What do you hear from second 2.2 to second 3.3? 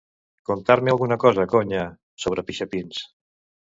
sobre pixapins.